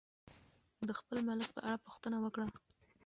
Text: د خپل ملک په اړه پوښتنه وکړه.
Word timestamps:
د 0.87 0.89
خپل 0.99 1.17
ملک 1.27 1.47
په 1.55 1.59
اړه 1.67 1.77
پوښتنه 1.85 2.17
وکړه. 2.21 2.45